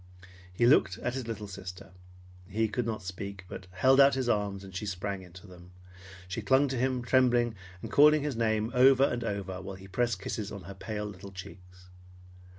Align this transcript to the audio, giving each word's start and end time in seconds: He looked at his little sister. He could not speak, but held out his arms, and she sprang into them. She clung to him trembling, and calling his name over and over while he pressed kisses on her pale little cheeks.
He 0.51 0.65
looked 0.65 0.97
at 0.97 1.13
his 1.13 1.27
little 1.27 1.45
sister. 1.47 1.91
He 2.47 2.67
could 2.67 2.87
not 2.87 3.03
speak, 3.03 3.45
but 3.47 3.67
held 3.69 3.99
out 3.99 4.15
his 4.15 4.27
arms, 4.27 4.63
and 4.63 4.75
she 4.75 4.87
sprang 4.87 5.21
into 5.21 5.45
them. 5.45 5.73
She 6.27 6.41
clung 6.41 6.67
to 6.69 6.75
him 6.75 7.03
trembling, 7.03 7.53
and 7.83 7.91
calling 7.91 8.23
his 8.23 8.35
name 8.35 8.71
over 8.73 9.03
and 9.03 9.23
over 9.23 9.61
while 9.61 9.75
he 9.75 9.87
pressed 9.87 10.19
kisses 10.19 10.51
on 10.51 10.63
her 10.63 10.73
pale 10.73 11.05
little 11.05 11.31
cheeks. 11.31 11.89